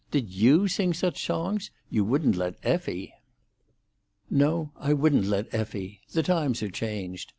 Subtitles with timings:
[0.09, 1.69] Did you sing such songs?
[1.91, 3.13] You wouldn't let Effie!"
[4.31, 6.01] "No, I wouldn't let Effie.
[6.11, 7.29] The times are changed.